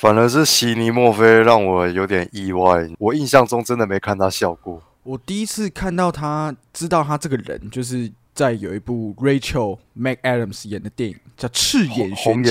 [0.00, 4.82] 反而是悉尼墨菲让我有点意外，我印象中真的没看他笑过。
[5.02, 12.50] 我第一次看到他，知道他这个人，就是在有一部 Rachel McAdams 演的电影叫《赤眼玄机》，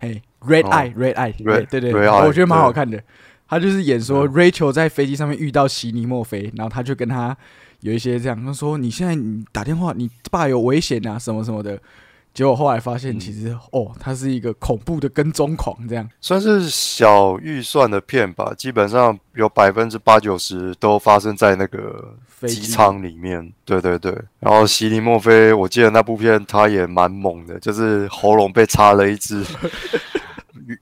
[0.00, 2.98] 嘿，Red Eye，Red Eye，对对对，我觉得蛮好看的。
[3.46, 7.36] 他就是演说 Rachel 在飞机上面遇到悉尼墨菲，然后他就跟他
[7.80, 11.78] 有一些这样，他说：“你现在你打电话，你爸有危险啊，什么什么的。”
[12.36, 18.52] 结果后来发现，其实哦，他是一个恐怖的跟踪狂，这样算是小预算的片吧。
[18.58, 22.14] 基本上有百分之八九十都发生在那个
[22.46, 23.50] 机舱里面。
[23.64, 29.42] 对对对，然后席尼墨菲，我记得那部片他也蛮猛的，就是喉咙被插了一支。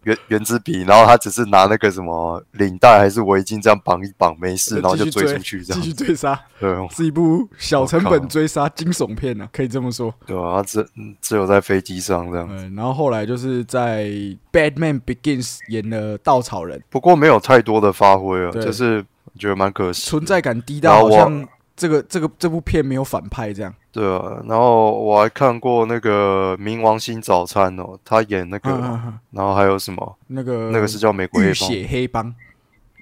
[0.03, 6.39] 圆圆珠笔，然后他只是拿那个什么领带还是围巾这样绑一绑，没事，然后就追出去，这样继续追杀。
[6.61, 10.15] 对，是一部小成本追杀惊悚片呢，可以这么说。
[10.27, 10.87] 对啊，只
[11.21, 12.49] 只有在飞机上这样。
[12.51, 14.05] 嗯，然后后来就是在
[14.53, 19.05] 《Batman Begins》演了稻草人，不过没有太多的发挥啊，就是
[19.39, 23.75] 觉得蛮可惜，存在感低到好像这个这个这部片没有反派这样。
[23.91, 28.71] 对啊，然后我还看过那个《冥王星早餐》哦，他演那个，
[29.31, 30.19] 然后还有什么？
[30.27, 32.27] 那个那个是叫《美国浴血黑帮》，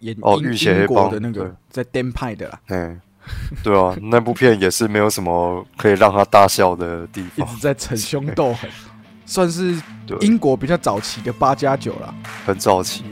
[0.00, 2.60] 演哦《浴血黑帮》的那个，在颠派的啦。
[2.68, 3.00] 嗯，
[3.62, 8.68] 对啊，那部片也是没有什么可以让他大笑的地方，一直在逞凶斗狠，
[9.24, 9.80] 算是
[10.20, 12.14] 英国比较早期的八加九了，
[12.44, 13.04] 很早期。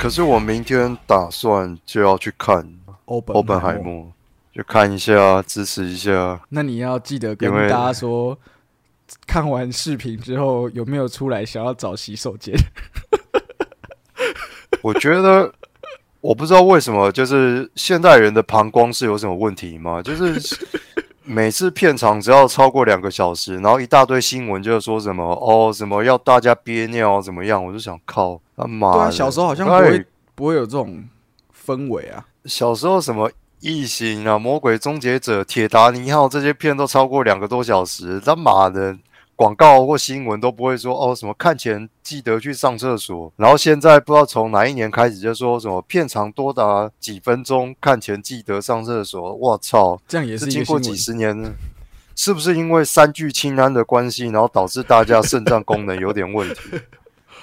[0.00, 2.66] 可是我明天打算就要去看
[3.04, 4.10] 欧欧本海默，
[4.50, 6.40] 就看一下，支持一下。
[6.48, 8.38] 那你要记得跟大家说，
[9.26, 12.56] 看完视频之后有没有出来想要找洗手间？
[14.80, 15.52] 我觉得
[16.22, 20.00] 我不知道为什么，就是现代人的膀胱是有什么问题吗？
[20.00, 20.56] 就是
[21.32, 27.64] 每次片场只要超过两个小时，然后一大堆新闻就是说什么哦，什么要大家憋尿怎么样？
[27.64, 28.40] 我就想靠。
[28.56, 31.04] 对啊，小时候好像不会不会有这种
[31.66, 32.26] 氛围啊。
[32.46, 33.30] 小时候什么
[33.60, 38.96] 异形啊、魔鬼终结者、铁达尼号这些片都超过两个多小时，他妈的
[39.40, 43.32] 广告或新闻都不会说哦什么看前记得去上厕所。
[43.36, 49.32] 然后现在不知道从哪一年开始就说什么片长多达几分钟，看前记得上厕所。
[49.32, 51.54] 我操，这样也是经过几十年，
[52.14, 56.60] 是不是因为三聚氰胺的关系，然后导致大家肾脏功能有点问题？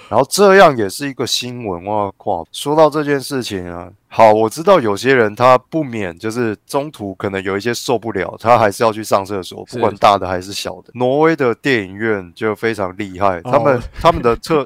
[0.07, 2.11] 然后这样也是一个新闻哇！
[2.15, 10.91] 靠，说到这件事情啊，好，我知道有些人他不免就是中途可能有一些受不了，他还是要去上厕所，不管大的还是小的。
[10.93, 14.65] 挪威的电影院就非常厉害，他们他们的厕。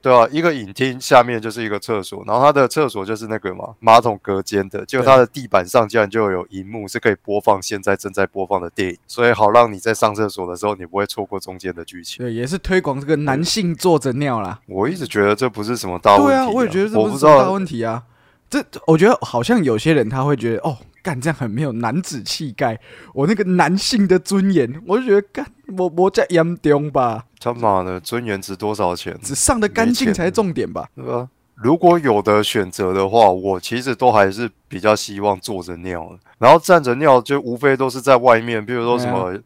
[0.00, 12.24] 对啊，一个影厅下面就是一个厕所，然后他的厕所就是那个嘛，马桶隔间的，就它的地板上竟然就有荧幕，是可以播放现在正在播放的电影，所以好让你在上厕所的时候，你不会错过中间的剧情。
[12.24, 14.60] 对，也是推广这个男性坐着尿啦。
[14.68, 16.26] 我一直觉得这不是什么大问题。
[16.28, 18.04] 对啊，我也觉得这不是大问题啊。
[18.48, 20.76] 这我觉得好像有些人他会觉得哦。
[21.02, 22.76] 干这样很没有男子气概，
[23.14, 25.46] 我那个男性的尊严，我就觉得干
[25.78, 27.24] 我我在严重吧？
[27.38, 29.16] 他妈的尊严值多少钱？
[29.22, 30.88] 只上的干净才是重点吧？
[30.96, 31.28] 对吧？
[31.54, 39.38] 如果有的选择的话，我其实都还是比较希望坐着尿，然后站着尿就无非都是在外面，比如说什么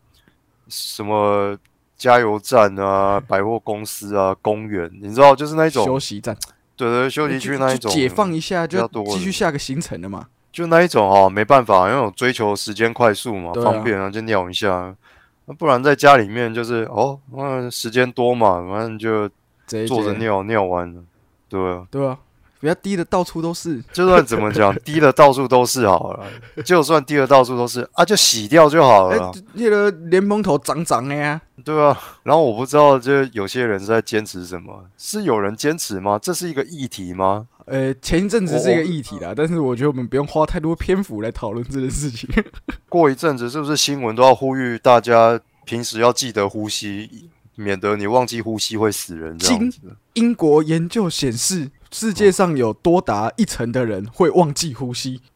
[0.67, 1.55] 什么
[1.95, 6.35] 加油站啊、百货公司啊、公园，你知道，就是那种休息站，
[6.89, 10.27] 对对，休息区那一种，解放一下就继续下个行程了嘛。
[10.53, 14.95] 就那一种哦，没办法，因为我追求时间快速嘛，方便啊，就尿一下。
[15.45, 19.29] 那不然在家里面就是哦，那时间多嘛，反正就
[19.87, 21.03] 坐着尿，尿完了，
[21.49, 22.19] 对啊，对啊。
[22.61, 26.27] 不要滴的到处都是，就算怎么讲，滴的到处都是好了。
[26.63, 29.33] 就算滴的到处都是啊，就洗掉就好了。
[29.55, 31.99] 那个莲蓬头脏脏的呀，对啊。
[32.23, 34.85] 然后我不知道，就有些人是在坚持什么？
[34.99, 36.19] 是有人坚持吗？
[36.21, 37.49] 这是一个议题吗？
[37.65, 42.29] 呃，前一阵子是一个议题啦，但是我觉得我们不用花太多篇幅来讨论这件事情。
[42.91, 49.79] 过一阵子是不是新闻都要呼吁大家平时要记得呼吸，免得你忘记呼吸会死人这样子？
[50.13, 51.71] 英国研究显示。
[51.93, 55.21] 世界上有多达一成的人会忘记呼吸。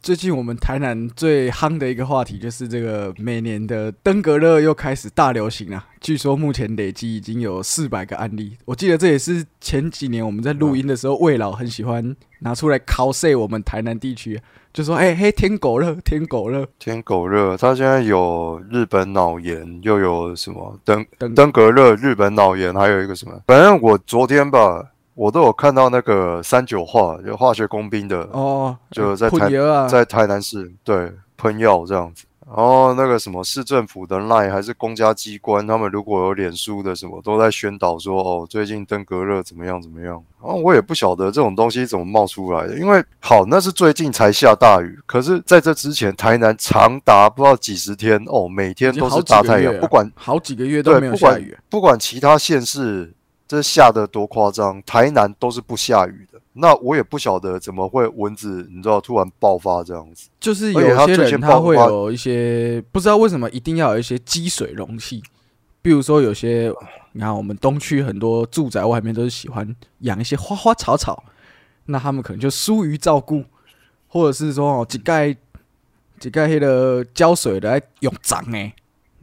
[0.00, 5.82] 最近我们台南最夯的一个话题就是这个每年的登革热又开始大流行了。
[6.00, 8.56] 据说目前累计已经有四百个案例。
[8.66, 14.38] 我记得这也是前几年我们在录音的时候，魏老很喜欢拿出来 cos 我们台南地区，
[14.74, 23.40] 就说：“哎嘿，天狗热，天狗热，天狗热。”他现在有日本脑炎，又有什么登登登革热、日本脑炎，还有一个什么？
[23.46, 24.90] 反正我昨天吧。
[25.14, 29.48] 我都有看到那个三九化，就化学工兵的哦，就在台
[29.88, 32.24] 在台南市对喷药这样子。
[32.46, 40.22] 然后那个什么市政府的 line 还是公家机关，他们如果有脸书的什么，都在宣导说哦，最近登革热怎么样怎么样。
[40.42, 53.10] 然后我也不晓得这种东西怎么冒出来的，因为好那是最近才下大雨，可是在这之前，台南长达不知道几十天哦，每天都是大太阳，不管好几个月都没有下雨，不管其他县市
[53.54, 56.40] 这下的多夸张，台南都是不下雨的。
[56.56, 65.22] 那我也不晓得怎么会蚊子，你知道突然爆发这样子，就是有些人他会有一些不知道为什么一定要有一些积水容器，
[65.82, 66.72] 比如说有些
[67.12, 71.24] 你看我们东区很多住宅外面都是喜欢养一些花花草草，
[71.86, 73.44] 那他们可能就疏于照顾，
[74.06, 75.36] 或者是说哦几盖
[76.20, 78.72] 几盖黑的浇水来用脏哎，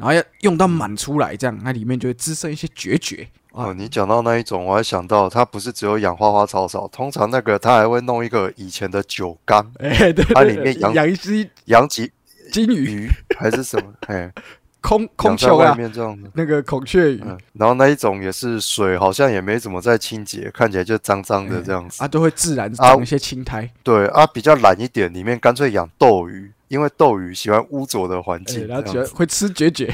[0.02, 3.28] 然后要用到满出来这样，那里面就会滋生一些决绝。
[3.52, 12.12] 哦，你讲到那一种，我还想到，它不是只有养花花草草，通常那个它还会弄一个以前的酒缸，哎，对，它里面养养一只养几
[12.52, 13.10] 金鱼。
[13.38, 14.32] 还是什么， 哎，
[14.80, 29.94] 空空在外面这样子，那个孔雀鱼，然后那一种也是水，好像也没怎么在清洁，看起来就脏脏的这样子，啊，都会自然长一些青苔，对啊，比较懒一点，里面干脆养斗鱼，因为斗鱼喜欢污浊的环境，然后喜欢会吃绝绝。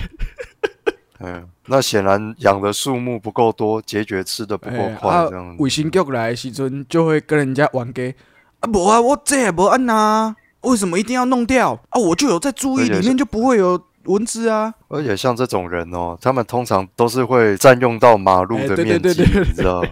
[1.20, 5.56] 嗯，那显然养的数目不够多，结决吃的不够快，这样。
[5.58, 8.14] 卫生局来时阵就会跟人家玩给
[8.60, 12.00] 啊，不啊，我这也不按呐，为什么一定要弄掉啊？
[12.00, 14.72] 我就有在注意，里面就不会有蚊子啊。
[14.90, 19.90] 而且像这种人哦，他们通常都是会占用到马路的面积，你知道吗？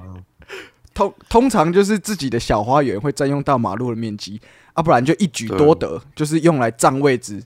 [0.94, 4.40] 通通常就是自己的小花园会占用到马路的面积，
[4.76, 7.44] 啊，不然就一举多得，就是用来占位置，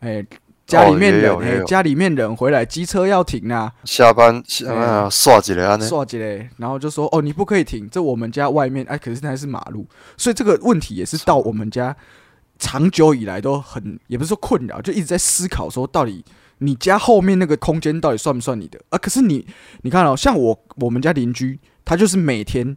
[0.00, 0.24] 哎。
[0.64, 3.70] 家里面人，家里面人回来，机车要停啊！
[3.84, 5.78] 下班下啊，刷几嘞？
[5.80, 6.48] 刷几嘞？
[6.56, 9.86] 然后就说：“哦，你不可以停，这我们家外面哎，可是那是马路，
[10.16, 11.94] 所以这个问题也是到我们家
[12.58, 16.24] 长久以来都很，也不是说困扰，就一直在思考说，到底
[16.58, 18.96] 你家后面那个空间到底算不算你的啊？
[18.96, 19.46] 可是你，
[19.82, 22.74] 你看哦，像我我们家邻居，他就是每天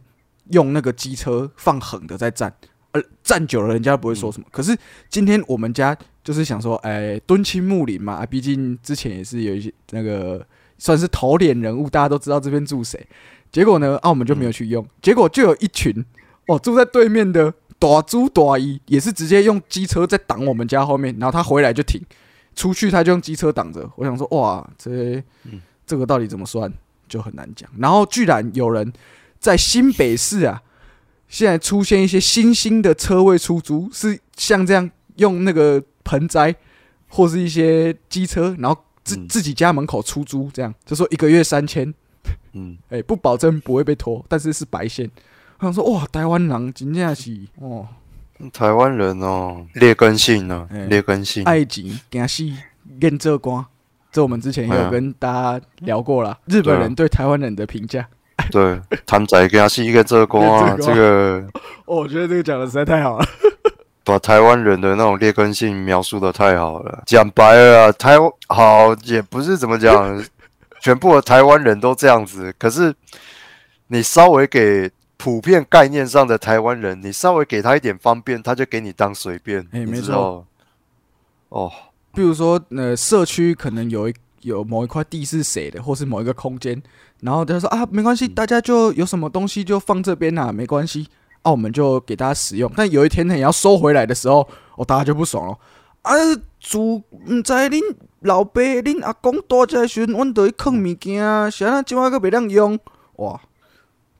[0.50, 2.52] 用那个机车放狠的在站，
[2.96, 4.46] 而站久了人家不会说什么。
[4.50, 4.76] 可是
[5.08, 5.96] 今天我们家。
[6.26, 10.44] 就是想说，哎，敦亲睦邻嘛，毕竟之前也是有一些那个
[10.76, 13.00] 算是头脸人物，大家都知道这边住谁。
[13.52, 16.04] 结果呢，澳门就没有去用，结果就有一群
[16.48, 22.02] 哦，住在对面的大猪大姨，也是直接用机车在挡我们家后面，然后他回来就停，
[22.56, 23.88] 出去他就用机车挡着。
[23.94, 25.22] 我想说，哇，这
[25.86, 26.72] 这个到底怎么算，
[27.08, 27.70] 就很难讲。
[27.78, 28.92] 然后居然有人
[29.38, 30.60] 在新北市啊，
[31.28, 35.82] 现在出现一些新兴的车位出租，是像这样用那个。
[36.08, 36.54] 盆栽
[37.08, 41.92] 或是一些机车，然后自自己家门口出租，这样就说一个月三千，
[42.52, 45.10] 嗯，哎，不保证不会被拖，但是是白线。
[45.58, 47.88] 我想说，哇，台湾人真正是哦，
[48.52, 52.44] 台湾人哦，劣根性呢，劣根性，爱情惊死
[53.00, 53.66] 认这光，
[54.12, 58.08] 这我们之前有跟大家聊过了，日本人对台湾人的评价，
[58.50, 61.44] 对，贪仔给他是一个这光，这个，
[61.84, 63.26] 哦，我觉得这个讲的实在太好了。
[64.04, 70.24] 把台湾人的那种劣根性描述的太好了，讲白了，台湾好也不是怎么讲，
[70.80, 72.54] 全部的台湾人都这样子。
[72.56, 72.94] 可是
[73.88, 79.66] 你稍微给普遍概念上的台湾人，你稍微给他一点方便，他就给你当随便。
[79.72, 80.46] 哎，没错。
[81.48, 81.72] 哦，
[82.14, 86.82] 比如说，呃，社区可能有一有某一块地是谁的，或是某一个空间，
[87.20, 91.08] 然后他说啊，没关系，大家就有什么东西就放这边啊，没关系。
[91.42, 95.58] 那我们就给大家使用，但有一天呢，要收回来的时候，哦，大家就不爽了。
[96.02, 96.14] 啊，
[96.58, 97.80] 主唔知恁
[98.20, 102.78] 老爸、恁阿公多在时，阮都去坑物件，现在今晚个别当用，
[103.16, 103.40] 哇，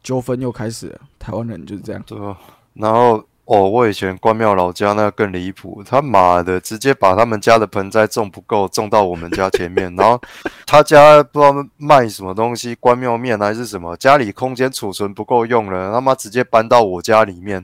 [0.02, 1.00] 纠纷又开始了。
[1.18, 2.02] 台湾人就是这样。
[2.06, 2.36] 对啊，
[2.74, 3.24] 然后。
[3.46, 10.20] 哦，我以前关庙老家那更离谱，他妈的直接把他们家的盆栽种不够，种到我们家前面，然后
[10.66, 17.62] 他家不知道卖什么东西，关庙面还是什么，家里空间储存不够用了，他妈直接搬到我家里面。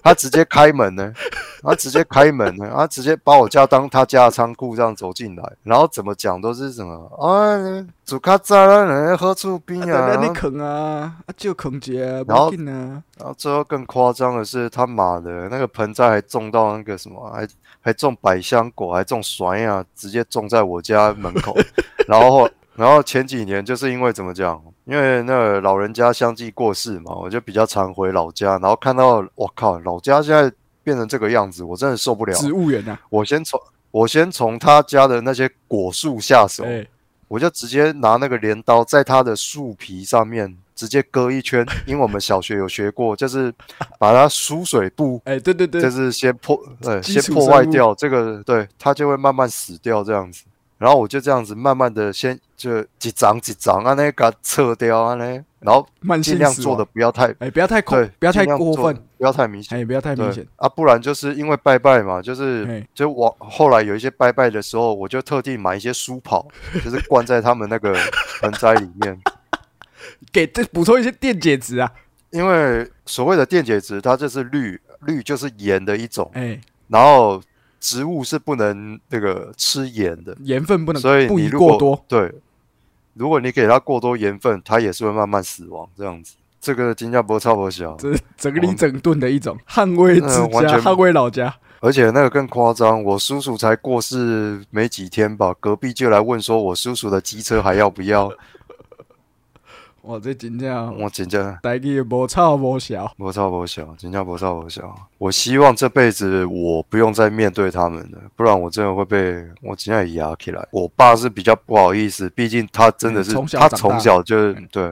[0.00, 1.12] 他直接开门呢，
[1.62, 17.48] 他直接开门呢，他直接把我家当他家的仓库这样走进来，然后怎么讲都是什么啊，煮咖喱啊，人喝醋冰啊，你啃啊，啊就啃姐啊，然后呢然后最后更夸张的是，他妈的那个盆栽还种到那个什么，还
[17.80, 21.56] 还种百香果，还种酸呀，直接种在我家门口，
[22.06, 22.48] 然后。
[22.78, 24.62] 然后前几年就是因为怎么讲？
[24.84, 30.48] 因为那个老人家相继过世嘛，我就比较常回老家，然后看到我靠，老家现在
[30.88, 32.32] 变成这个样子，我真的受不了。
[32.32, 32.98] 植物园啊！
[33.10, 36.64] 我先从我先从他家的那些果树下手，
[37.28, 43.52] 我就直接拿那个镰刀在他的树皮上面直接割一圈，因为我们小学有学过，就是
[43.98, 50.44] 把它疏水布， 哎，对对对，就是先破，呃，先破坏掉这个，对，它就会慢慢死掉这样子。
[50.78, 55.86] 然后我就这样子慢慢的先就几长几长啊，那个撤掉啊，那然后
[56.22, 60.46] 尽量做的不要太哎，不要太对，不要太过分，不要太明显，哎，不要太明显。
[60.56, 66.46] 啊，不然就是因为拜拜嘛，就是就我后来有一些拜拜的时候，我就特地买一些书跑，
[66.84, 67.94] 就是灌在他们那个
[68.40, 69.20] 盆栽里面，
[70.32, 71.90] 给这补充一些电解质啊，
[72.30, 77.40] 因为所谓的电解质，它就是氯，氯就是盐的一种，哎，然后。
[77.80, 82.04] 植物是不能那个吃盐的，盐分不能，所以不宜过多。
[82.08, 82.28] 对，
[83.18, 85.88] 如果你给它过多盐分，它也是会慢慢死亡。
[85.96, 91.54] 这样子，这个新加坡超不小，这整理整顿的一种捍卫自家、捍卫老家。
[91.80, 98.32] 而且那个更夸张，我叔叔才过世没几天吧，隔壁就来问说，我叔叔的机车还要不要？
[100.08, 104.94] 哇，这真正，我真正，代志无吵无小，无吵无小，真正无吵无小。
[105.18, 110.66] 我希望这辈子我不用再面对他们了，不然我真的会被我真正压起来。
[110.70, 114.90] 我爸是比较不好意思，毕竟他真的是他从小就对，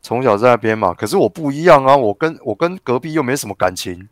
[0.00, 0.94] 从小在那边嘛。
[0.94, 4.08] 可是我不一样啊，我跟我跟隔壁又没什么感情，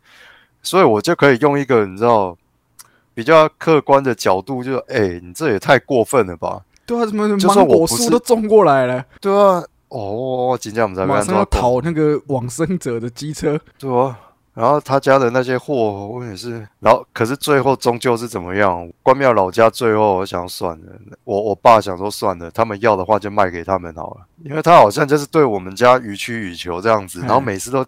[0.61, 2.37] 所以我就可以用一个你知道
[3.15, 6.61] 比较客观的角度，就哎，你这也太过分了吧？
[6.85, 9.03] 对啊，怎么芒果树都种过来了？
[9.19, 9.63] 对啊。
[9.93, 14.19] 哦，今天我们在马上要讨那个往生者的机车，对啊。
[14.55, 15.73] 然后他家的那些货，
[16.07, 16.67] 我也是。
[16.79, 18.87] 然后可是最后终究是怎么样？
[19.01, 20.91] 关庙老家最后，我想算了。
[21.23, 24.21] 我我爸想说算了，他们要的话就卖给他们好了。
[24.43, 27.85] 因为他好像就是对我们家予取予求这样子，然后每次都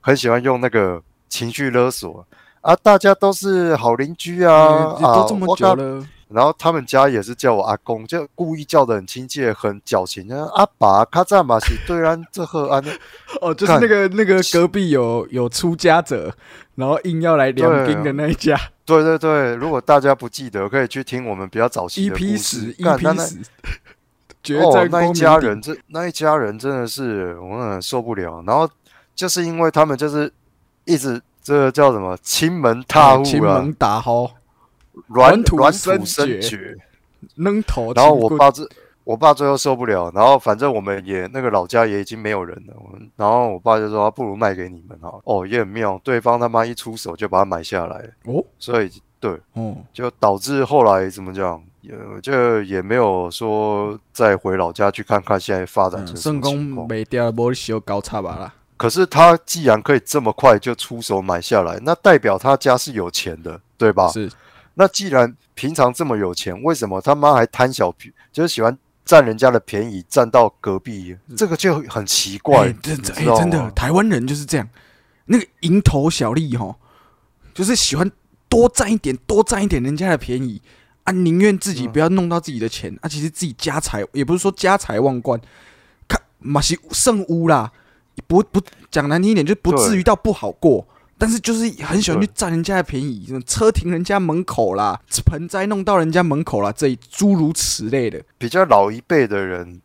[0.00, 2.24] 很喜欢用那个情绪勒索
[2.60, 2.74] 啊。
[2.76, 6.06] 大家都是好邻居啊，都这么久了。
[6.28, 10.48] 然后他们家也是叫我阿公，就故意叫的很亲切、很矫情啊。
[10.54, 12.82] 阿爸，卡赞嘛是对安这贺安
[13.40, 16.34] 哦，就是那个那个隔壁有有出家者，
[16.74, 18.58] 然后硬要来两兵的那一家。
[18.84, 22.24] 对对对，如果大家不记得，可以去听我们比较早期的故事。
[22.24, 22.72] 一批十，
[24.42, 28.42] 决战那一家人，这那一家人真的是我很受不了。
[28.46, 28.68] 然后
[29.14, 30.32] 就是因为他们就是
[30.84, 34.30] 一直这个叫什么亲门踏户啊，亲门打吼。
[35.08, 36.76] 软土生绝，
[37.34, 37.92] 扔头。
[37.92, 38.68] 然后我爸这，
[39.04, 42.74] 我爸最后受不了，然后反正我们也那个老家也已经没有人了，
[43.16, 45.20] 然后我爸就说，不如卖给你们哈。
[45.24, 51.62] 哦，也很妙，对方他妈一出手就把它买下来哦，所以对，嗯，就导致后来怎么讲，
[52.22, 56.88] 就也没有说再回老家去看看现在发展成什么情况。
[56.88, 58.54] 没掉，没修高差吧啦。
[58.76, 64.08] 可是他既然可以这么快就出手买下来，那代表他家是有钱的，对吧？
[64.08, 64.30] 是。
[64.78, 71.16] 那既然平常这么有钱，为什么他妈还贪小便就是喜欢占人家的便宜，占到隔壁？
[71.34, 74.68] 这个就很奇怪，真的，哎，真的，台湾人就是这样，
[75.24, 76.76] 那个蝇头小利哈，
[77.54, 78.10] 就是喜欢
[78.50, 80.60] 多占一点，多占一点人家的便宜
[81.04, 83.08] 啊，宁愿自己不要弄到自己的钱啊。
[83.08, 85.40] 其实自己家财也不是说家财万贯，
[86.06, 87.72] 看马西圣屋啦，
[88.26, 90.86] 不不讲难听一点，就不至于到不好过。
[91.18, 98.22] 但是就是很喜欢去占人家的便宜，车停人家门口啦，盆栽弄到人家门口啦，这诸如此类的。
[98.36, 99.80] 比较老一辈的人，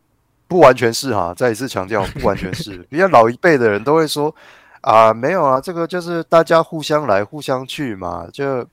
[0.46, 2.76] 不完全是哈，再一次强调，不完全是。
[2.90, 4.34] 比较老一辈的人都会说
[4.82, 8.66] 啊，没有啊，这个就是大家互相来互相去嘛，就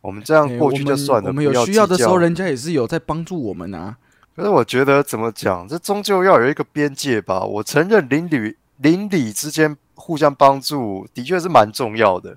[0.00, 1.28] 我们这样过去就算了。
[1.28, 3.94] 我们有需要的时候，人家也是有在帮助我们啊。
[4.34, 7.40] 可是我觉得怎么讲，这终究要有一个边界吧。
[7.40, 9.76] 我承认邻里邻里之间。
[10.00, 12.36] 互相帮助的确是蛮重要的，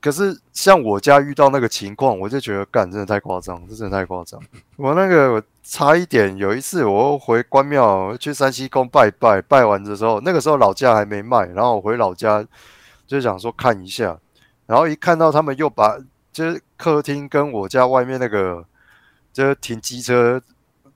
[0.00, 4.38] 可是像我家遇到那个情况，我就觉得干真的太夸张，这真的太夸张。
[4.76, 12.46] 我那个差一点，有一次我回关庙去山西宫拜拜，拜完的时候，那个时候老家还没卖，然后我回老家
[13.06, 14.18] 就想说看一下，
[14.66, 15.96] 然后一看到他们又把
[16.30, 18.64] 就是客厅跟我家外面那个
[19.32, 20.40] 就是停机车。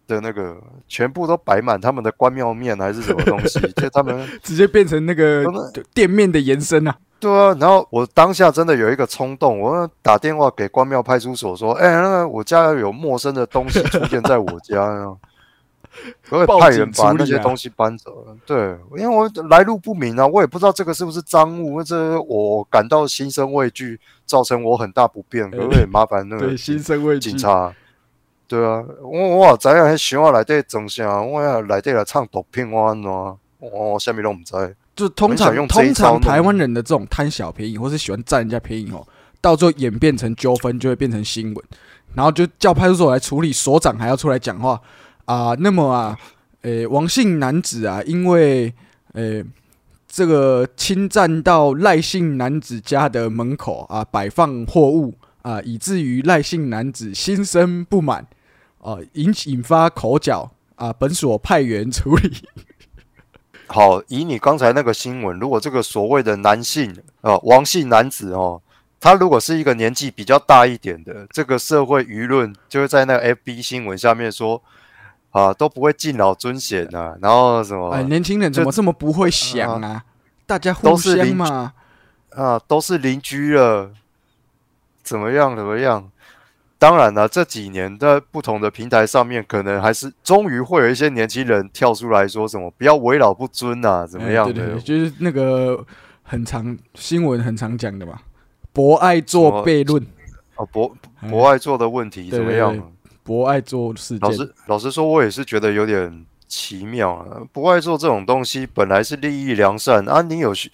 [0.06, 3.60] 的那个全部都摆满他们的关庙面还是什么东西？
[3.76, 5.44] 就他们 直接变成那个
[5.92, 6.96] 店面的延伸啊！
[7.18, 15.16] 对啊，然后我当下真的有一个冲动，我打电话给关庙派出所说：“哎，那个我家有陌生的东西出现在我家，
[16.28, 27.74] 可以 派人把那些东西搬走。”对，因为我来路不明啊，我也不知道这个是不是赃物，这我感到心生畏惧，造成我很大不便，可不可以麻烦那个心生畏惧警察？
[28.48, 33.10] 对啊，我我知影迄箱啊内底装啥，我要内底来唱毒品我安怎？
[33.58, 34.76] 我虾米都唔知。
[34.94, 39.06] 就通常通常台湾人的这种贪小便宜，或是喜欢占人家便宜哦，
[39.40, 41.64] 到最后演变成纠纷，就会变成新闻，
[42.14, 44.80] 然后就叫派出所来处理，所长还要出来讲话
[45.24, 45.54] 啊。
[45.58, 46.18] 那么啊，
[46.62, 48.72] 诶，王姓男子啊，因为
[49.12, 49.44] 诶，
[50.08, 55.12] 这个侵占到赖姓男子家的门口啊，摆放货物
[55.42, 58.26] 啊，以至于赖姓男子心生不满
[58.86, 62.32] 啊，引引发口角啊，本所派员处理。
[63.66, 68.62] 好，以你刚才那个新闻，如果这个所谓的男性啊，王姓男子哦，
[69.00, 74.62] 他如果是一个年纪比较大一点的，这个社会舆论就会在那个 FB 新闻下面说
[75.32, 77.90] 啊，都不会敬老尊贤呐，然后什么？
[77.90, 80.04] 哎，年轻人怎么这么不会想啊？
[80.46, 81.72] 大家互相嘛，
[82.30, 83.90] 啊，都是邻居了，
[85.02, 85.56] 怎么样？
[85.56, 86.08] 怎么样？
[86.78, 94.78] 当然了，这几年在不同的平台上面，可能还是终于会有一些年轻人跳出来说什么“不要为老不尊”啊，怎么样的？
[94.80, 95.82] 就是那个
[96.22, 98.18] 很常新闻很常讲的嘛，
[98.74, 100.06] 博爱做悖论
[100.56, 100.94] 哦，博
[101.30, 102.92] 博爱做的问题怎么样？
[103.22, 107.40] 博爱做事老实老实说，我也是觉得有点奇妙啊。
[107.52, 110.70] 博爱做这种东西本来是利益良善啊，你有需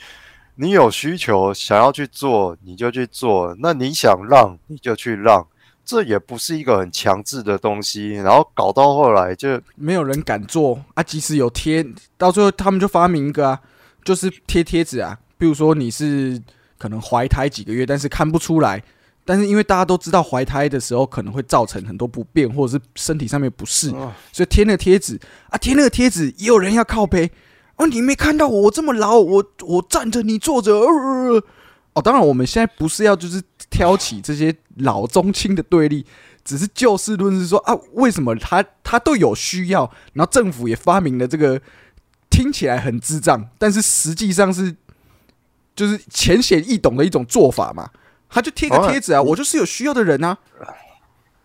[0.56, 5.46] 你有需求想要去做，你就去做；那你想让，你就去让。
[5.84, 11.02] 这也不是一个很强制的东西，然后搞到后来就没有人敢做啊。
[11.02, 11.84] 即使有贴，
[12.16, 13.60] 到最后他们就发明一个啊，
[14.04, 15.18] 就是贴贴纸啊。
[15.36, 16.40] 比如说你是
[16.78, 18.82] 可能怀胎几个月，但是看不出来，
[19.24, 23.90] 但是因为大家都知道怀胎的时候可能会造成很多不便或者是身体上面不适，
[24.30, 25.18] 所以贴那个贴纸
[25.50, 27.30] 啊，贴那个贴纸也有人要靠背
[27.76, 27.86] 哦。
[27.88, 30.72] 你没看到我这么老，我我站着，你坐着。
[31.94, 36.04] 哦，当然我们现在不是要就是挑起这些老中青的对立，
[36.44, 41.60] 只是就事论事说啊，为什么他他都有需要，然后政府也发明了这个
[42.28, 44.76] 听起来很智障，但是实际上是
[45.74, 47.88] 就是浅显易懂的一种做法嘛？
[48.28, 50.38] 他就贴个贴纸啊，我就是有需要的人啊，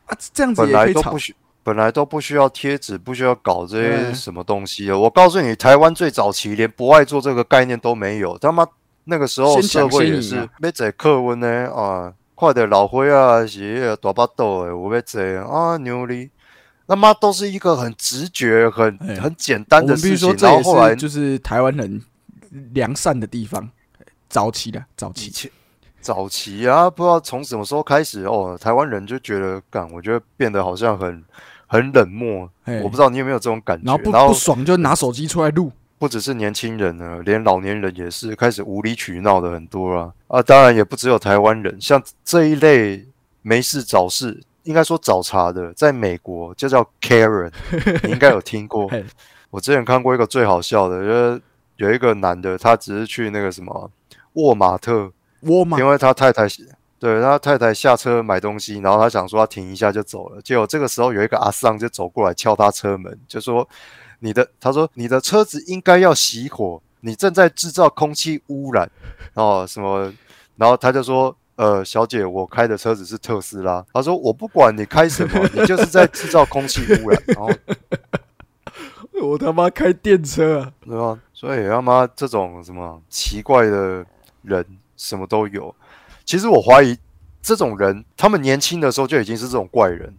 [0.05, 1.15] 啊这样子也可以吵。
[1.63, 4.99] 本来都不需要贴纸，不需要搞这些什么东西的。
[4.99, 8.67] 我告诉你，台湾最早期连不爱做这个概念都没有，他妈。
[9.09, 16.29] 那个时候社会也是没在课文呢啊，快点老灰啊，是大巴豆诶，我要坐啊牛哩，
[16.87, 20.35] 那妈都是一个很直觉、很很简单的事情。
[20.35, 22.01] 然后后来就是台湾人
[22.73, 23.69] 良善的地方，
[24.29, 25.49] 早期的早期，
[26.01, 31.23] 早期啊，不知道从什么时候开始哦，台湾人就觉得干，我觉得变得好像很
[31.65, 32.49] 很冷漠。
[32.83, 35.71] 我不知道你有没有这种感觉，然后不不爽就拿手机出来录。
[35.99, 40.43] 不只是年轻人呢，连老年人也是开始无理取闹的很多啊啊！
[40.43, 43.03] 当然也不只有台湾人，像这一类
[43.41, 47.51] 没事找事，应该说找茬的，在美国就叫 Karen，
[48.05, 48.87] 你应该有听过。
[49.49, 51.41] 我之前看过一个最好笑的，就是
[51.77, 53.89] 有一个男的，他只是去那个什么
[54.33, 56.45] 沃马特，沃马，因为他太太
[56.99, 63.67] 对他太太下车买东西，然后他想说他停一下就走了，结果这个时候有一个阿桑就走过来敲他车门，就说。
[64.19, 68.89] 你的他说你的车子应该要熄火，你正在制造空气污染
[69.35, 70.11] 哦什么？
[70.55, 73.85] 然后他就说呃小姐，我开的车子是特斯拉。
[73.93, 77.23] 他说我不管你开什么， 你就是在制造空气污染。
[77.27, 77.49] 然后
[79.21, 81.19] 我他妈开电车啊，对吧？
[81.33, 84.03] 所以他妈这种什么奇怪的
[84.41, 85.73] 人什么都有。
[86.25, 86.97] 其实我怀疑
[87.41, 90.11] 这种人，他们年轻的时候就已经是这种怪人。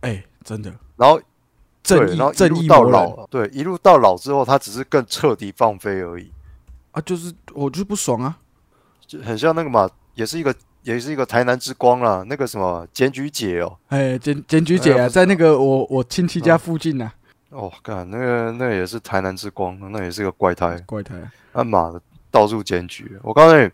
[0.00, 0.74] 哎，真的。
[0.96, 1.20] 然后。
[1.84, 6.32] 正义，正义到老，对，一路到老之后，他只是更彻底放飞而已。
[6.92, 8.38] 啊，就是我就是不爽啊，
[9.06, 17.12] 就很像那个嘛，也是一个，也是一个台南之光啦，那个什么检举姐哦，哎，检检举姐啊，在那个我我亲戚家附近呢。
[17.50, 21.14] 哦，干，那个那也是台南之光，那也是个怪胎，怪胎，
[21.52, 23.16] 啊妈的，到处检举。
[23.22, 23.68] 我告诉你，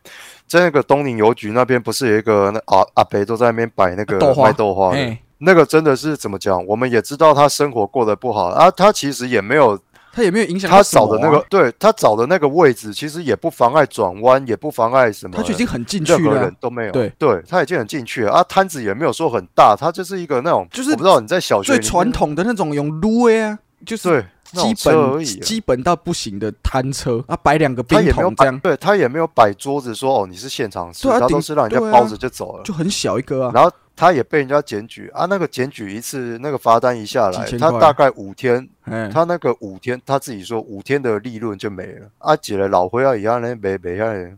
[0.47, 5.17] 在那个东宁邮局那边，不是有一个那阿阿北都在那边摆那个卖豆花的。
[5.43, 6.65] 那个真的是怎么讲？
[6.67, 9.79] 我们也知道他生活过得不好啊，他其实也没有，
[10.13, 17.11] 他也没有影响他找的那个，对他找的那个位置，其实也不妨碍转弯，也不妨碍什么，他就已经很进去了，任何人都没有，对。
[17.19, 18.33] 对，他已经很进去了。
[18.33, 24.23] 啊，摊子也没有说很大，他就是一个那种，就是我不知道你在小学最传统的那种用撸啊，就是
[24.53, 33.71] 基本基本到不行的摊车啊，摆两个冰桶这样，对他也没有摆桌子说哦你是现场吃，他都是让人家包着就走了，就很小一个啊，然后。
[34.01, 38.67] 他也被人家检举啊，那个检举一次，那个罚单一下来，他大概五天，
[39.13, 42.11] 他那个五天，他自己说五天的利润就没了。
[42.17, 44.35] 啊，姐了老灰啊一样嘞，没没下来，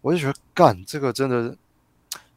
[0.00, 1.54] 我就觉得干这个真的，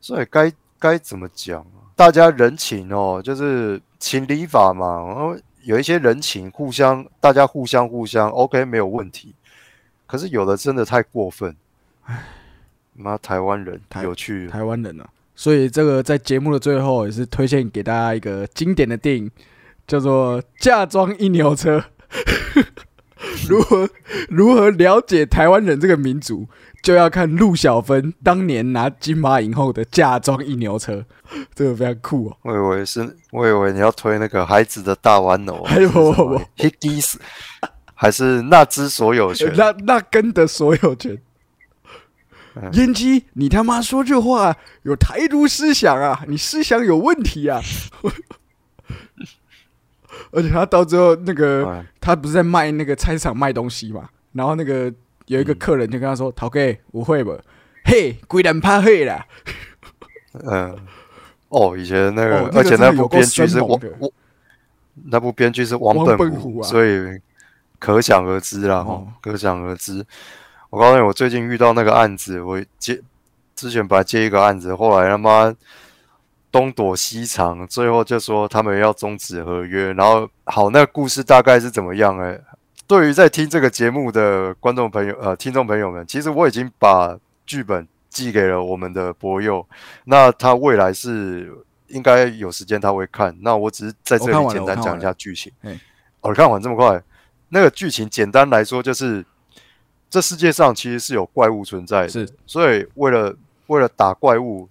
[0.02, 1.88] 所以该该怎么讲啊？
[1.96, 9.34] 大家人情哦，就是情理法嘛，然后有一些人情，互相大家互相互相，OK 没有问题。
[10.06, 11.56] 可是有的真的太过分，
[12.04, 12.22] 唉，
[12.96, 15.08] 妈台湾人有趣，台湾人啊。
[15.40, 19.32] 所以这个在节目的最后也是推荐给大家一个经典的电影，
[19.88, 21.82] 叫做《嫁妆一牛车》。
[23.48, 23.90] 如何
[24.28, 26.46] 如何了解台湾人这个民族，
[26.84, 31.06] 就要看陆小芬当年拿金马影后的嫁妆一牛车，
[31.56, 32.36] 这个非常酷哦。
[32.42, 35.90] 我以为是，我以为你要推那个孩子的大玩偶，还有
[36.58, 37.16] Higgies，
[37.94, 41.18] 还是那只所有权，那那根的所有权。
[42.74, 46.24] 燕姬，你他妈说这话有台独思想啊！
[46.28, 47.62] 你思想有问题啊！
[50.32, 54.10] 而且他到最后那个，他不是在卖那个菜市场卖东西嘛？
[54.34, 54.94] 然后那个
[55.28, 57.34] 有一个客人就跟他说：“陶哥，我会吧？
[57.86, 59.26] 嘿，鬼人怕黑啦！”
[60.46, 60.78] 嗯，
[61.50, 63.80] 哦，以前那个，而且那部编剧是王，
[65.06, 67.20] 那部编剧是王本虎，所以
[67.80, 70.06] 可想而知啦，哦，可想而知。
[70.70, 73.02] 我告诉你，我最近遇到那个案子，我接
[73.56, 75.56] 之前本来接一个案子，后来他妈。
[76.52, 79.94] 东躲西藏，最后就说他们要终止合约。
[79.94, 82.18] 然后，好，那个故事大概是怎么样？
[82.18, 82.42] 哎，
[82.88, 89.64] 对于在听这个节目的观众朋友、呃，听众朋友们，其实我已经把剧本寄给了我们的博友。
[90.06, 91.56] 那他未来是
[91.90, 93.38] 应该有时间他会看。
[93.42, 95.54] 那我只是在这里简单讲一下剧情。
[96.22, 97.00] 哦，看完这么快？
[97.50, 99.24] 那个剧情简单来说就是，
[100.10, 103.36] 这世界上其实是有怪物存在的，是，所以为了
[103.68, 104.68] 为了打怪物。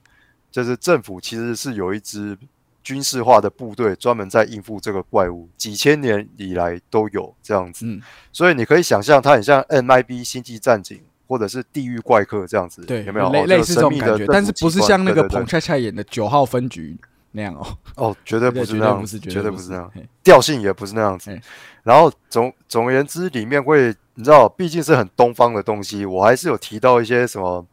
[0.50, 2.36] 就是政府其实是有一支
[2.82, 7.84] 军事化的部队，专门在应付这个怪物，几千年以来都有这样子。
[7.86, 8.00] 嗯，
[8.32, 10.98] 所以你可以想象，它很像 MIB 星际战警，
[11.28, 12.82] 或者是地狱怪客这样子。
[12.86, 14.24] 对，有没有类类似这种感觉？
[14.26, 16.96] 但是不是像那个彭恰恰演的九号分局
[17.32, 17.78] 那样哦？
[17.96, 19.92] 哦，绝对不是那样，绝对不是那样，
[20.24, 21.38] 调性也不是那样子。
[21.82, 27.64] 然后总总而言之，里面会你知道，毕竟是很东方的东西，我还是有提到一些什么。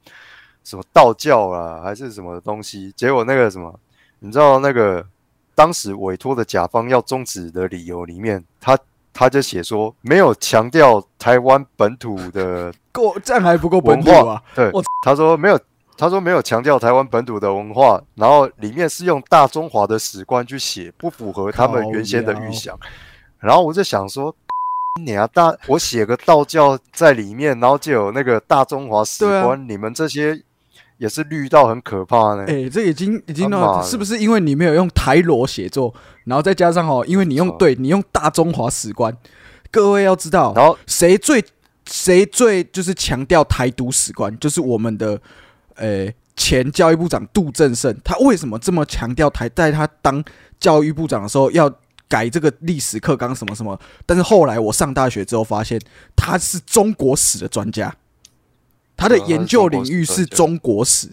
[0.67, 2.91] 什么道教啦，还是什么东西？
[2.93, 3.79] 结果那个什么，
[4.17, 5.05] 你知道那个
[5.53, 8.75] 当时委托的甲方要终止的理由里面，他
[9.13, 14.41] 他就写说没有强调台湾本土的 够，这样还不够文化。
[14.55, 14.71] 对，
[15.03, 15.59] 他说没有，
[15.95, 22.75] 他说没有强调台湾本土的文化，然后里面是用大中华的史观去写，不符合他们原先的预想。
[23.37, 24.35] 然后我就想说，
[25.01, 30.41] 你啊大， 我写个道教在里面，然后就有那个大中华史观，你们这些。
[30.97, 32.45] 也是绿到很可怕呢。
[32.47, 39.13] 哎，这已经已经到，是不是因为你没有用台罗写作，然后再加上哦，因为你用对你用大中华史观，
[39.69, 41.43] 各位要知道，然后谁最
[41.85, 45.19] 谁最就是强调台独史观，就是我们的
[45.75, 50.23] 呃前教育部长杜正胜，他为什么这么强调台，在他当
[50.61, 51.69] 教育部长的时候要
[52.07, 53.79] 改这个历史课纲什么什么？
[54.05, 55.79] 但是后来我上大学之后发现，
[56.15, 57.95] 他是中国史的专家。
[58.97, 61.09] 他的研究领域是中国史，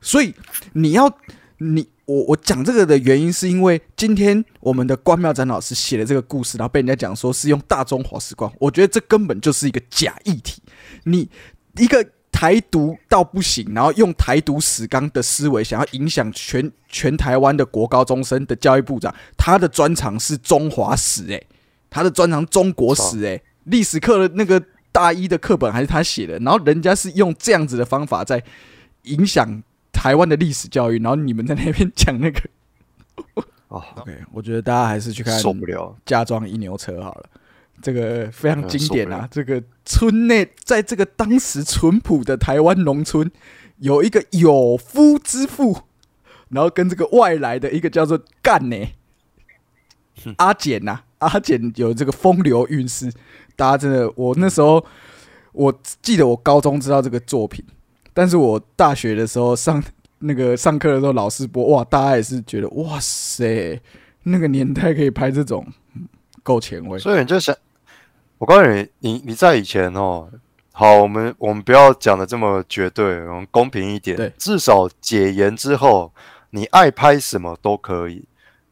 [0.00, 0.34] 所以
[0.72, 1.18] 你要
[1.58, 10.62] 你我我讲这个的原因，是因为今天我们的关妙展老师写的这个故事，然后被人家讲说是用大中华史观，我觉得这根本就是一个假议题。
[11.04, 11.28] 你
[11.76, 12.02] 一个
[12.40, 21.46] 台独到不行，然后用台独史纲的思维想要影响全全台湾的国高中生的教育部长，他的专长是中华史，诶，
[21.90, 24.62] 他的专长中国史，诶，历史课的那个。
[24.92, 28.42] 大一的课本还是他写的，然后人家是用这样子的方法在
[29.02, 32.40] 影响台湾的历史教育，然后你们在那边讲那个，
[33.68, 35.96] 哦，OK，我觉得大家还是去看受不了。
[36.04, 37.30] 嫁妆一牛车好了，
[37.82, 39.26] 这个非常经典啊！
[39.30, 43.30] 这个村内在这个当时淳朴的台湾农村，
[43.78, 45.82] 有一个有夫之妇，
[46.50, 48.76] 然后跟这个外来的一个叫做干呢
[50.36, 53.10] 阿简呐，阿简有这个风流韵事。
[53.56, 54.84] 大家真的，我那时候
[55.52, 57.64] 我记得我高中知道这个作品，
[58.12, 59.82] 但是我大学的时候上
[60.18, 63.80] 那个上课的时候，老师播哇，大家也是觉得哇塞，
[64.24, 65.66] 那个年代可以拍这种，
[66.42, 66.98] 够前卫。
[66.98, 67.56] 所以你就想，
[68.40, 70.26] 我告诉你，你你在以前哦，
[70.72, 76.10] 好，我们我们不要讲的这么绝对，我们公平一点，对，至少解严之后，
[76.48, 78.24] 你爱拍什么都可以，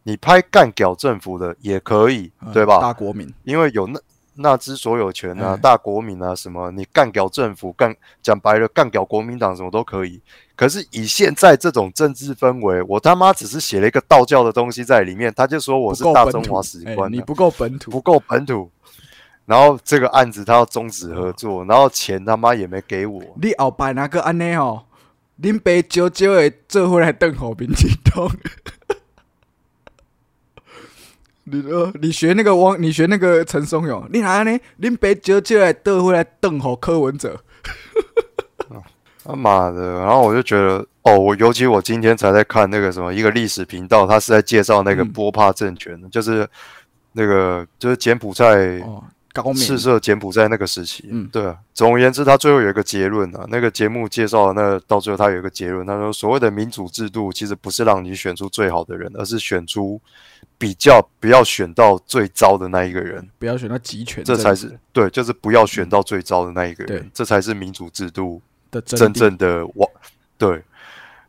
[0.04, 2.80] 你拍干屌政府的也可以，对吧？
[2.80, 4.00] 大国民，因为有那。
[4.40, 10.20] 那支所有权啊，大国民啊，什么你干掉政府，干讲白了，干掉国民党什么都可以。
[10.54, 18.70] 可是以现在这种政治氛围，我他妈只是写了一个道教的东西在里面，他就说我是大中华史观，你不够本土，不够本土。
[19.48, 23.22] 然后这个案子他要终止合作，然后钱他妈也没给我。
[23.40, 24.82] 你后摆那个安尼哦，
[25.40, 28.30] 恁爸少少的做回来邓好民进党。
[31.44, 34.60] 你呃，你学那个汪，你学那个陈松勇，你哪呢？
[34.82, 37.40] 恁爸招招来倒回来邓好柯文哲，
[39.24, 40.00] 他妈的！
[40.00, 46.46] 然后我就觉得，哦，我尤其我今天才在看那个什么一个历史频道，他是在介绍那个波帕政权，就是
[47.12, 48.78] 那个就是柬埔寨
[49.42, 51.08] 高棉赤色柬埔寨那个时期。
[51.10, 51.56] 嗯，对啊。
[51.74, 60.00] 总而言之，他最后有一个结论啊，那个节目介绍那到最后他有一个结论，他说所谓的民主制度其实不是让你选出最好的人，而是选出
[60.56, 69.90] 比较不要选到最糟的那一个人，不要选到集权，这才是对，就是不要选到最糟的那一个人，这才是民主制度的真正的我
[70.36, 70.62] 对。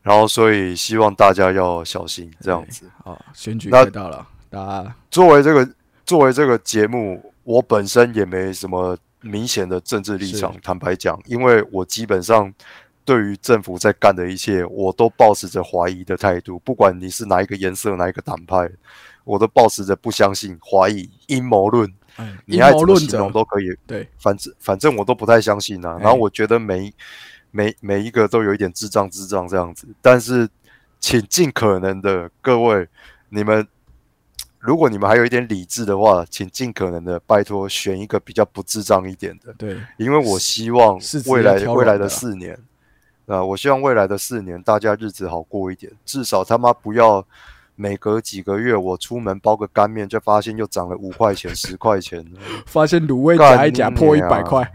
[0.02, 3.14] 然后，所以希望大家要小心这样子啊。
[3.34, 5.68] 选举快到了，大家作为这个
[6.06, 10.54] 作为这个节目，我本身也没什么明显的政治立场。
[10.62, 12.52] 坦白讲，因为我基本上
[13.04, 16.58] 对于政府在干的一切，我都保持着怀疑的态度。
[16.60, 18.70] 不管你是哪一个颜色、哪一个党派，
[19.24, 21.92] 我都保持着不相信、怀疑、阴谋论。
[22.44, 23.66] 你爱怎么形容都可以。
[23.86, 25.98] 对，反正反正我都不太相信啊。
[26.00, 26.92] 然后我觉得每。
[27.52, 30.48] 每每一个都有一点智障智障这样子，但是
[31.00, 32.86] 请尽可能的各位，
[33.30, 33.66] 你们
[34.60, 39.52] 如果你们还有一点理智的话，请尽可能的拜托选一个比较不智障一点的。
[39.54, 42.58] 对，因为我希望未来未来的四年
[43.26, 47.26] 啊，我希望未来的四年大家日子好过一点，至少他妈不要
[47.74, 52.24] 每隔几个月我出门包个干面就发现又涨了五块钱十块钱，
[52.66, 54.70] 发现卤味夹一夹破一百块。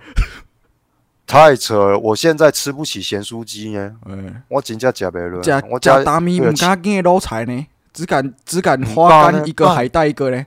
[1.28, 1.98] 太扯了！
[1.98, 3.96] 我现在吃不起咸酥鸡呢。
[4.06, 5.42] 嗯，我真正吃不了。
[5.72, 7.66] 我加大米唔加见卤菜呢，
[7.96, 10.46] 只敢只敢花干一个还带一个嘞。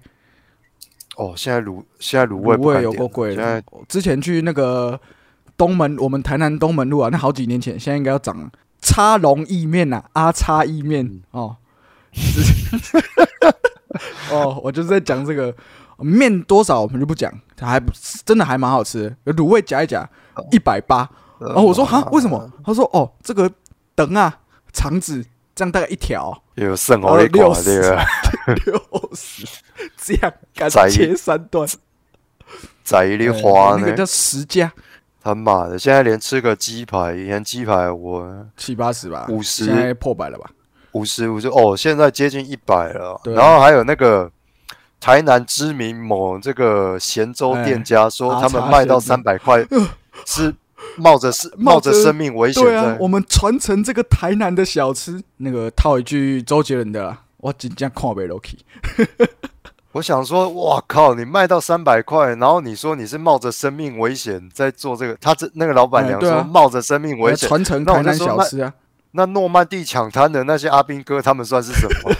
[1.16, 3.34] 哦，现在卤现在卤味卤味有够贵。
[3.34, 5.00] 了之前去那个
[5.56, 8.48] 东门，我们台南东门路啊，那好几年前，现在应该要涨。
[8.80, 11.56] 叉龙意面呐，阿叉意面哦。
[14.30, 15.52] 哦，我就是在讲这个
[15.96, 17.82] 面多少，我们就不讲，它还
[18.24, 19.16] 真的还蛮好吃。
[19.24, 20.08] 卤味夹一夹。
[20.52, 22.48] 一百八，然后我说哈，为什么？
[22.64, 23.50] 他说哦，这个
[23.96, 24.38] 等啊，
[24.72, 25.26] 肠子
[25.58, 27.80] 这样大概一条，有剩哦六十，
[28.64, 29.44] 六十
[29.98, 31.68] 这样干切三段，
[32.84, 34.72] 宰一粒花那个叫十家，
[35.20, 40.48] 他妈的，现在连吃个鸡排，以前鸡排我七八十吧，五十现在破百了吧？
[40.92, 43.20] 五十五十哦，现在接近一百了。
[43.24, 44.30] 然后还有那个
[45.00, 49.66] 台南知名某这个咸粥店家说，他们卖到三百块。
[50.24, 50.54] 是
[50.96, 55.22] 冒着是冒着生命危险对啊，我们传承这个台南的小吃。
[55.38, 58.58] 那个套一句周杰伦的，我真正看不 low key。
[59.92, 61.14] 我想说，哇靠！
[61.14, 68.72] 你卖到三百块，然后你说你是冒着生命危险在做这个，他这那个老板娘说冒着生命危险传承台南小吃啊。
[69.12, 72.12] 那诺曼底抢滩的那些阿兵哥，他们算是什么？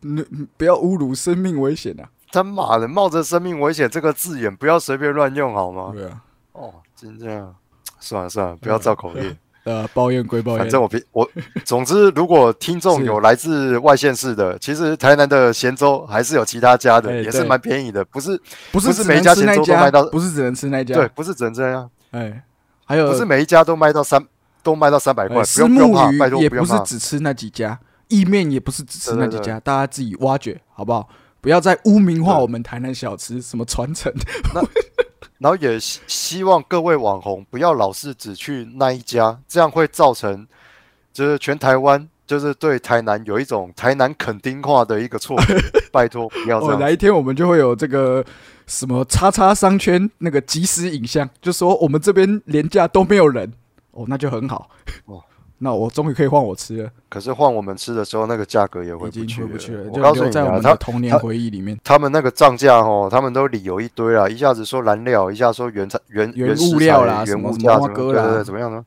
[0.00, 0.24] 你
[0.56, 2.08] 不要侮辱生命危险啊！
[2.32, 5.92] 他妈的，冒着生命危险这个字眼不要随便乱用好吗？
[5.94, 6.22] 对啊。
[6.52, 7.54] 哦，真这样，
[8.00, 9.36] 算了算了，不要造口业。
[9.64, 11.26] 呃，抱怨归抱怨，反正我平我，
[11.64, 18.38] 总之，如果听众有来自外县市的，其实台南的咸粥还是有其他家的，也是蛮便宜的，不是
[18.70, 21.90] 不是每一家咸粥都卖到，不是只能吃那家，对，不是只能这样。
[22.10, 22.44] 哎，
[22.84, 24.22] 还有不是每一家都卖到三，
[24.62, 25.42] 都卖到三百块。
[25.42, 31.08] 不用不用怕，拜托也不是只吃那几家，意面也不是只吃那几家，大家自己挖掘好不好？
[31.40, 34.12] 不要再污名化我们台南小吃，什么传承。
[35.44, 40.46] 然后也希希望各位网红不要老是只去那一家，这样会造成
[41.12, 45.54] 就是全台湾就是对台南有一种台南垦丁化的一个错觉。
[45.92, 46.80] 拜托不要这样。
[46.80, 48.24] 哪一天我们就会有这个
[48.66, 53.52] 什么叉叉商圈那个即时影像，就说我们这边廉价都没有人
[53.90, 54.70] 哦，那就很好
[55.04, 55.22] 哦。
[55.64, 56.90] 那我终于可以换我吃了。
[57.08, 59.84] 可是换我们吃的时候，那个价格也回不去了。
[59.90, 68.84] 我告诉你啊，他童年回忆里面，他们那个涨价哦，他们都理由一堆啊，一下子说燃料，一下说原材原原物料啦，原物价对对对，怎么样呢？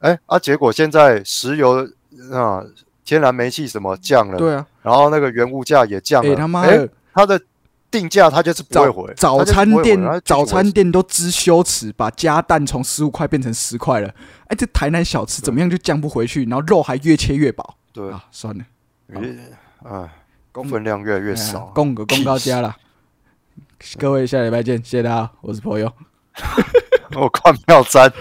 [0.00, 1.88] 哎啊，结果现在石油
[2.32, 2.64] 啊，
[3.04, 6.32] 天然煤气什么降了，对啊，然后那个原物价也降了。
[6.32, 7.40] 哎他妈的，他的。
[7.90, 14.08] 定价他就是不会回，早餐店早餐店都知羞耻，把加蛋从十五块变成十块了。
[14.48, 17.76] 哎，这台南小吃怎么样就降不回去，然后肉还越切越薄。
[17.92, 18.64] 对啊，算了，
[19.84, 20.10] 哎，
[20.70, 22.76] 分量越来越少，供个供高家了。
[23.98, 25.92] 各位下礼拜见，谢谢大家，我是朋友。
[27.16, 28.12] 我看妙瞻。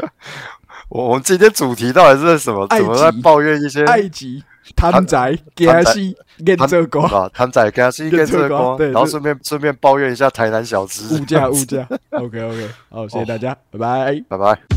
[0.88, 2.66] 我我们今天主题到底是什么？
[2.76, 4.44] 怎么在抱怨一些埃及？
[4.74, 11.14] 贪仔，加西，跟这个啊，贪仔，加西，跟这个，然后顺便顺便抱怨一下台南小吃。
[11.14, 11.86] 物价， 物价。
[12.10, 14.75] OK OK，好，谢谢大家，拜拜，拜拜。